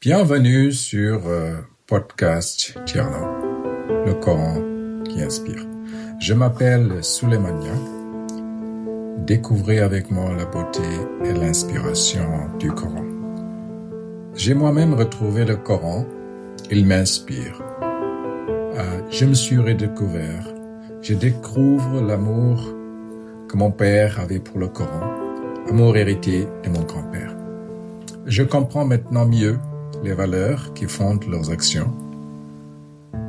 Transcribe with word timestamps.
Bienvenue 0.00 0.70
sur 0.70 1.26
euh, 1.26 1.56
podcast 1.88 2.78
Tierno, 2.86 3.26
le 4.06 4.14
Coran 4.14 4.54
qui 5.04 5.20
inspire. 5.20 5.66
Je 6.20 6.34
m'appelle 6.34 7.02
Souleymania. 7.02 7.72
Découvrez 9.26 9.80
avec 9.80 10.12
moi 10.12 10.32
la 10.36 10.44
beauté 10.44 10.84
et 11.24 11.32
l'inspiration 11.32 12.48
du 12.60 12.70
Coran. 12.70 13.02
J'ai 14.36 14.54
moi-même 14.54 14.94
retrouvé 14.94 15.44
le 15.44 15.56
Coran. 15.56 16.06
Il 16.70 16.86
m'inspire. 16.86 17.60
Euh, 17.82 19.00
je 19.10 19.24
me 19.24 19.34
suis 19.34 19.58
redécouvert. 19.58 20.46
Je 21.02 21.14
découvre 21.14 22.00
l'amour 22.02 22.72
que 23.48 23.56
mon 23.56 23.72
père 23.72 24.20
avait 24.20 24.38
pour 24.38 24.60
le 24.60 24.68
Coran, 24.68 25.02
amour 25.68 25.96
hérité 25.96 26.46
de 26.62 26.68
mon 26.68 26.82
grand-père. 26.82 27.34
Je 28.26 28.44
comprends 28.44 28.84
maintenant 28.84 29.26
mieux 29.26 29.58
les 30.02 30.12
valeurs 30.12 30.72
qui 30.74 30.86
fondent 30.86 31.24
leurs 31.28 31.50
actions. 31.50 31.92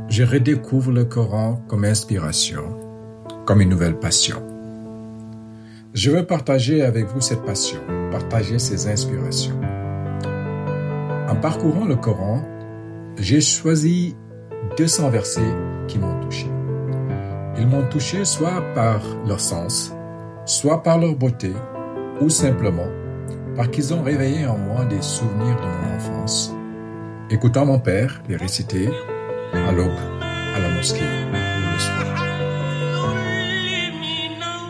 Je 0.07 0.23
redécouvre 0.23 0.91
le 0.91 1.05
Coran 1.05 1.61
comme 1.67 1.85
inspiration, 1.85 2.63
comme 3.45 3.61
une 3.61 3.69
nouvelle 3.69 3.97
passion. 3.97 4.41
Je 5.93 6.11
veux 6.11 6.25
partager 6.25 6.83
avec 6.83 7.07
vous 7.07 7.21
cette 7.21 7.43
passion, 7.43 7.79
partager 8.11 8.59
ces 8.59 8.87
inspirations. 8.87 9.59
En 11.27 11.35
parcourant 11.35 11.85
le 11.85 11.95
Coran, 11.95 12.43
j'ai 13.17 13.41
choisi 13.41 14.15
200 14.77 15.09
versets 15.09 15.55
qui 15.87 15.99
m'ont 15.99 16.19
touché. 16.21 16.47
Ils 17.57 17.67
m'ont 17.67 17.87
touché 17.89 18.25
soit 18.25 18.63
par 18.73 19.01
leur 19.27 19.39
sens, 19.39 19.93
soit 20.45 20.83
par 20.83 20.99
leur 20.99 21.15
beauté, 21.15 21.51
ou 22.21 22.29
simplement 22.29 22.87
parce 23.55 23.69
qu'ils 23.69 23.93
ont 23.93 24.03
réveillé 24.03 24.45
en 24.45 24.57
moi 24.57 24.85
des 24.85 25.01
souvenirs 25.01 25.57
de 25.57 25.65
mon 25.65 25.95
enfance 25.95 26.55
écoutant 27.29 27.65
mon 27.65 27.79
père 27.79 28.21
les 28.27 28.35
réciter 28.35 28.89
à 29.53 29.71
l'aube, 29.71 29.91
à 30.21 30.59
la 30.59 30.69
mosquée 30.69 31.01
le 31.01 31.79
soir. 31.79 32.25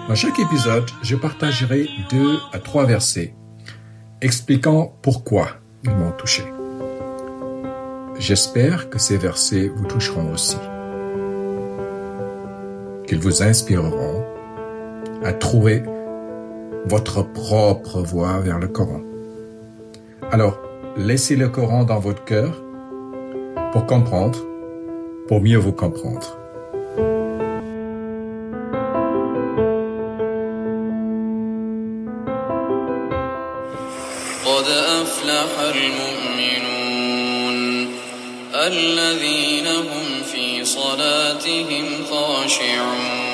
Dans 0.07 0.15
chaque 0.15 0.39
épisode, 0.39 0.89
je 1.01 1.15
partagerai 1.15 1.89
deux 2.09 2.37
à 2.51 2.59
trois 2.59 2.85
versets 2.85 3.33
expliquant 4.21 4.93
pourquoi 5.01 5.47
ils 5.83 5.91
m'ont 5.91 6.11
touché. 6.11 6.43
J'espère 8.17 8.89
que 8.89 8.99
ces 8.99 9.15
versets 9.15 9.71
vous 9.73 9.85
toucheront 9.85 10.33
aussi, 10.33 10.57
qu'ils 13.07 13.19
vous 13.19 13.41
inspireront 13.41 14.25
à 15.23 15.31
trouver 15.31 15.83
votre 16.85 17.23
propre 17.23 18.01
voie 18.01 18.39
vers 18.39 18.59
le 18.59 18.67
Coran. 18.67 19.01
Alors, 20.31 20.59
laissez 20.98 21.36
le 21.36 21.48
Coran 21.48 21.84
dans 21.84 21.98
votre 21.98 22.24
cœur 22.24 22.62
pour 23.72 23.86
comprendre, 23.86 24.38
pour 25.28 25.40
mieux 25.40 25.58
vous 25.58 25.72
comprendre. 25.72 26.38
قد 34.44 34.68
أفلح 34.68 35.50
المؤمنون 35.74 37.56
الذين 38.54 39.66
هم 39.66 40.22
في 40.32 40.64
صلاتهم 40.64 42.04
خاشعون 42.10 43.27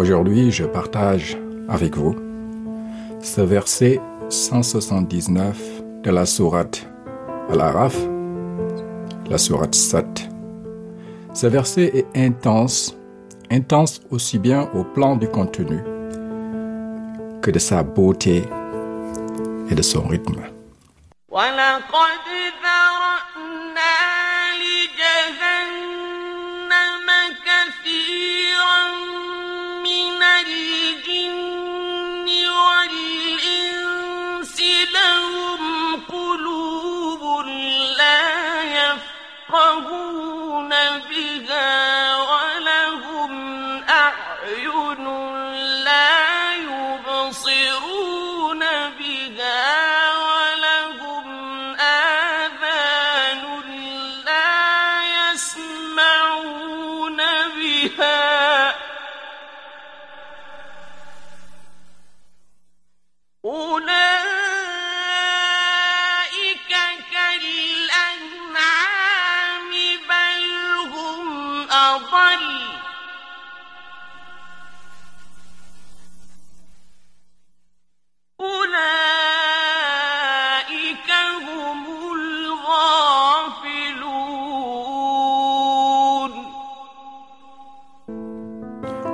Aujourd'hui, 0.00 0.50
je 0.50 0.64
partage 0.64 1.36
avec 1.68 1.94
vous 1.94 2.16
ce 3.20 3.42
verset 3.42 4.00
179 4.30 5.58
de 6.02 6.10
la 6.10 6.24
sourate 6.24 6.86
Al-Araf, 7.50 7.98
la 9.28 9.36
sourate 9.36 9.74
7. 9.74 10.06
Ce 11.34 11.46
verset 11.46 11.92
est 11.94 12.06
intense, 12.16 12.96
intense 13.50 14.00
aussi 14.10 14.38
bien 14.38 14.70
au 14.74 14.84
plan 14.84 15.16
du 15.16 15.28
contenu 15.28 15.82
que 17.42 17.50
de 17.50 17.58
sa 17.58 17.82
beauté 17.82 18.44
et 19.68 19.74
de 19.74 19.82
son 19.82 20.08
rythme. 20.08 20.40
يفقهون 40.49 40.69
بها 41.09 41.88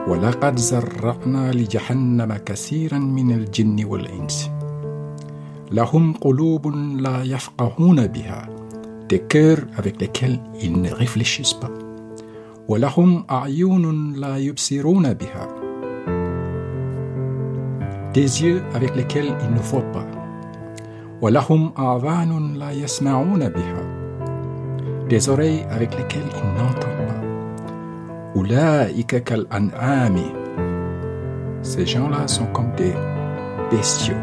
ولقد 0.09 0.59
زرعنا 0.59 1.53
لجهنم 1.53 2.37
كثيرا 2.37 2.99
من 2.99 3.31
الجن 3.31 3.85
والإنس 3.85 4.51
لهم 5.73 6.13
قلوب 6.13 6.67
لا 6.77 7.23
يفقهون 7.23 8.07
بها 8.07 8.49
des 9.13 9.21
cœurs 9.21 9.65
avec 9.79 10.01
lesquels 10.01 10.41
ils 10.61 10.81
ne 10.81 10.91
réfléchissent 10.91 11.55
pas 11.55 11.71
ولهم 12.69 13.25
أعين 13.31 14.13
لا 14.13 14.37
يبصرون 14.37 15.15
بها 15.15 15.49
des 18.15 18.43
yeux 18.43 18.63
avec 18.75 18.97
lesquels 18.97 19.35
ils 19.43 19.55
ne 19.55 19.61
voient 19.61 19.93
pas 19.93 20.07
ولهم 21.21 21.73
آذان 21.79 22.55
لا 22.55 22.71
يسمعون 22.71 23.49
بها 23.49 23.97
des 25.09 25.29
oreilles 25.29 25.67
avec 25.71 25.95
lesquelles 25.99 26.31
ils 26.37 26.63
n'entendent 26.63 26.96
Kal 29.25 29.47
an'ami. 29.51 30.33
Ces 31.63 31.87
gens-là 31.87 32.29
sont 32.29 32.47
comme 32.47 32.75
des 32.77 32.93
bestiaux. 33.71 34.15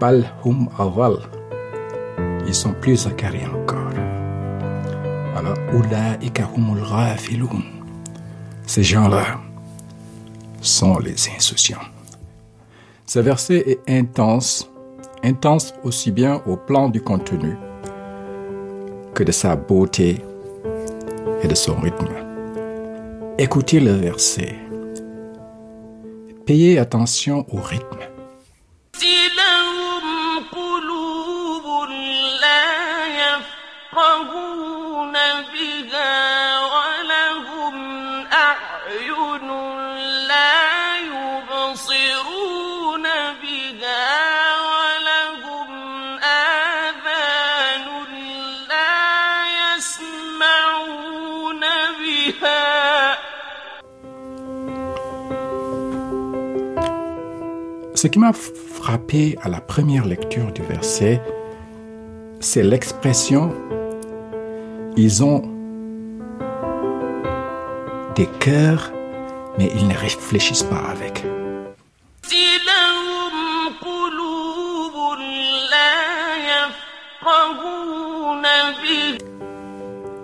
Bal 0.00 0.24
hum 0.44 0.68
aval. 0.78 1.16
Ils 2.46 2.54
sont 2.54 2.74
plus 2.80 3.06
accarés 3.06 3.46
encore. 3.46 3.92
Alors, 5.36 5.56
Oulaïka 5.74 6.48
humul 6.56 6.82
ghafiloun. 6.82 7.62
Ces 8.66 8.82
gens-là 8.82 9.38
sont 10.60 10.98
les 10.98 11.16
insouciants. 11.36 11.86
Ce 13.06 13.20
verset 13.20 13.64
est 13.66 13.90
intense, 13.90 14.70
intense 15.22 15.74
aussi 15.84 16.10
bien 16.10 16.42
au 16.46 16.56
plan 16.56 16.88
du 16.88 17.00
contenu 17.00 17.56
que 19.14 19.22
de 19.22 19.32
sa 19.32 19.56
beauté 19.56 20.24
et 21.42 21.48
de 21.48 21.54
son 21.54 21.76
rythme. 21.76 22.31
Écoutez 23.38 23.80
le 23.80 23.92
verset. 23.92 24.54
Payez 26.44 26.78
attention 26.78 27.46
au 27.50 27.60
rythme. 27.60 28.11
Ce 58.02 58.08
qui 58.08 58.18
m'a 58.18 58.32
frappé 58.32 59.38
à 59.42 59.48
la 59.48 59.60
première 59.60 60.04
lecture 60.06 60.50
du 60.50 60.62
verset, 60.62 61.22
c'est 62.40 62.64
l'expression 62.64 63.54
ils 64.96 65.22
ont 65.22 65.42
des 68.16 68.26
cœurs, 68.40 68.92
mais 69.56 69.70
ils 69.76 69.86
ne 69.86 69.94
réfléchissent 69.94 70.64
pas 70.64 70.82
avec. 70.90 71.24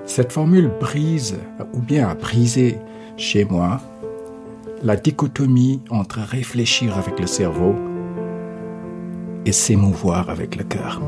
Cette 0.04 0.32
formule 0.32 0.68
brise 0.80 1.38
ou 1.72 1.78
bien 1.78 2.08
a 2.08 2.16
brisé 2.16 2.80
chez 3.16 3.44
moi 3.44 3.80
la 4.82 4.96
dichotomie 4.96 5.80
entre 5.90 6.20
réfléchir 6.20 6.96
avec 6.96 7.18
le 7.18 7.26
cerveau 7.26 7.74
et 9.44 9.52
s'émouvoir 9.52 10.30
avec 10.30 10.56
le 10.56 10.64
cœur. 10.64 11.00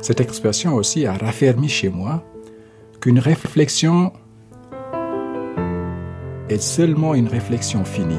Cette 0.00 0.20
expression 0.20 0.74
aussi 0.74 1.06
a 1.06 1.12
raffermi 1.12 1.68
chez 1.68 1.90
moi 1.90 2.24
qu'une 3.00 3.18
réflexion 3.18 4.12
est 6.48 6.62
seulement 6.62 7.14
une 7.14 7.28
réflexion 7.28 7.84
finie 7.84 8.16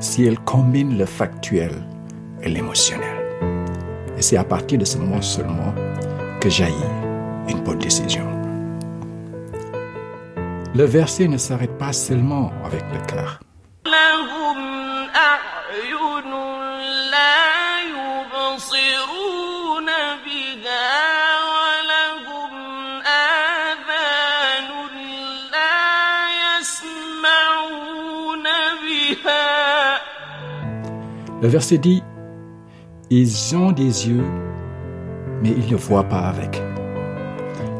si 0.00 0.24
elle 0.24 0.38
combine 0.38 0.96
le 0.96 1.04
factuel 1.04 1.72
et 2.42 2.48
l'émotionnel. 2.48 3.24
Et 4.16 4.22
c'est 4.22 4.36
à 4.36 4.44
partir 4.44 4.78
de 4.78 4.84
ce 4.84 4.98
moment 4.98 5.22
seulement 5.22 5.74
que 6.40 6.48
jaillit 6.48 6.74
une 7.48 7.62
bonne 7.62 7.78
décision 7.78 8.33
le 10.74 10.84
verset 10.84 11.28
ne 11.28 11.38
s'arrête 11.38 11.78
pas 11.78 11.92
seulement 11.92 12.52
avec 12.64 12.82
le 12.92 12.98
cœur. 13.06 13.40
Le 31.42 31.50
verset 31.50 31.76
dit, 31.76 32.02
ils 33.10 33.54
ont 33.54 33.70
des 33.70 34.08
yeux, 34.08 34.24
mais 35.42 35.50
ils 35.50 35.70
ne 35.70 35.76
voient 35.76 36.08
pas 36.08 36.28
avec. 36.28 36.62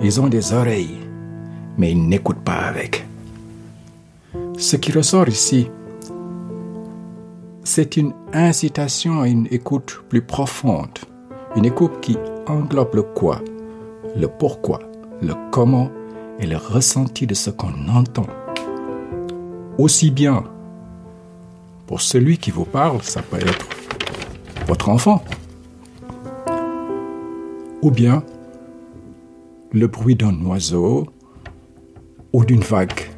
Ils 0.03 0.21
ont 0.21 0.29
des 0.29 0.53
oreilles, 0.53 1.04
mais 1.79 1.93
ils 1.93 2.09
n'écoutent 2.09 2.45
pas 2.45 2.53
avec. 2.55 3.07
Ce 4.57 4.77
qui 4.77 4.93
ressort 4.93 5.29
ici, 5.29 5.69
c'est 7.65 7.97
une 7.97 8.13
incitation 8.33 9.21
à 9.21 9.29
une 9.29 9.49
écoute 9.51 10.03
plus 10.09 10.23
profonde, 10.23 10.99
une 11.57 11.65
écoute 11.65 12.01
qui 12.01 12.17
englobe 12.47 12.95
le 12.95 13.03
quoi, 13.03 13.41
le 14.17 14.29
pourquoi, 14.29 14.81
le 15.23 15.35
comment 15.51 15.91
et 16.39 16.47
le 16.47 16.57
ressenti 16.57 17.27
de 17.27 17.35
ce 17.35 17.51
qu'on 17.51 17.89
entend. 17.89 18.27
Aussi 19.79 20.11
bien 20.11 20.45
pour 21.87 22.01
celui 22.01 22.39
qui 22.39 22.51
vous 22.51 22.65
parle, 22.65 23.03
ça 23.03 23.23
peut 23.23 23.39
être 23.39 23.67
votre 24.67 24.89
enfant. 24.89 25.23
Ou 27.83 27.91
bien 27.91 28.23
le 29.73 29.87
bruit 29.87 30.15
d'un 30.15 30.35
oiseau 30.47 31.07
ou 32.35 32.45
d'une 32.45 32.63
vague 32.63 33.09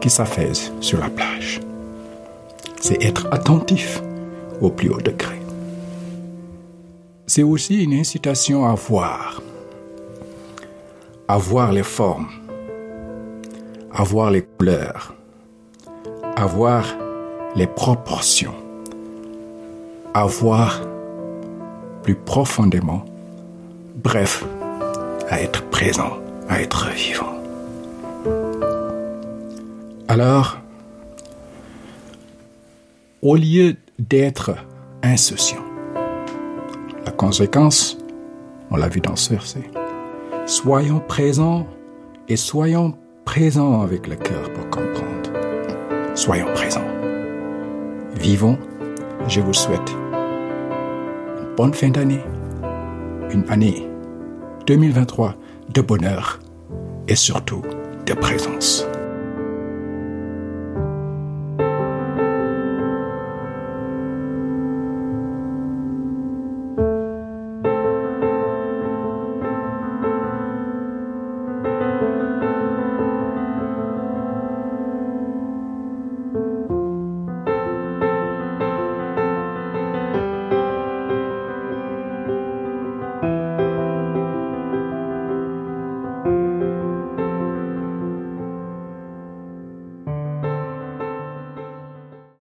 qui 0.00 0.08
s'affaise 0.08 0.72
sur 0.80 1.00
la 1.00 1.10
plage. 1.10 1.60
C'est 2.80 3.02
être 3.04 3.26
attentif 3.32 4.00
au 4.60 4.70
plus 4.70 4.88
haut 4.88 5.00
degré. 5.00 5.34
C'est 7.26 7.42
aussi 7.42 7.82
une 7.82 7.92
incitation 7.92 8.64
à 8.66 8.74
voir, 8.74 9.42
à 11.26 11.38
voir 11.38 11.72
les 11.72 11.82
formes, 11.82 12.28
à 13.92 14.04
voir 14.04 14.30
les 14.30 14.42
couleurs, 14.42 15.12
à 16.36 16.46
voir 16.46 16.84
les 17.56 17.66
proportions, 17.66 18.54
à 20.14 20.24
voir 20.24 20.80
plus 22.04 22.14
profondément, 22.14 23.04
bref, 24.04 24.44
à 25.28 25.42
être 25.42 25.64
présent, 25.70 26.12
à 26.48 26.62
être 26.62 26.90
vivant. 26.90 27.37
Alors, 30.10 30.56
au 33.20 33.36
lieu 33.36 33.76
d'être 33.98 34.52
insouciant, 35.02 35.62
la 37.04 37.12
conséquence, 37.12 37.98
on 38.70 38.76
l'a 38.76 38.88
vu 38.88 39.02
dans 39.02 39.16
ce 39.16 39.34
verset, 39.34 39.70
soyons 40.46 41.00
présents 41.00 41.66
et 42.26 42.36
soyons 42.36 42.94
présents 43.26 43.82
avec 43.82 44.06
le 44.06 44.16
cœur 44.16 44.50
pour 44.54 44.70
comprendre. 44.70 45.30
Soyons 46.14 46.54
présents. 46.54 46.88
Vivons, 48.18 48.58
je 49.28 49.42
vous 49.42 49.52
souhaite 49.52 49.90
une 49.90 51.54
bonne 51.54 51.74
fin 51.74 51.90
d'année, 51.90 52.24
une 53.30 53.44
année 53.50 53.86
2023 54.66 55.34
de 55.74 55.82
bonheur 55.82 56.40
et 57.08 57.14
surtout 57.14 57.60
de 58.06 58.14
présence. 58.14 58.86